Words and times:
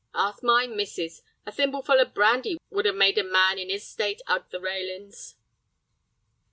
Ask 0.15 0.41
my 0.41 0.65
missus. 0.65 1.21
A 1.45 1.51
thimbleful 1.51 2.01
o' 2.01 2.05
brandy 2.05 2.57
would 2.71 2.87
'ave 2.87 2.97
made 2.97 3.19
a 3.19 3.23
man 3.23 3.59
in 3.59 3.69
'is 3.69 3.85
state 3.87 4.19
'ug 4.25 4.49
the 4.49 4.59
railin's." 4.59 5.35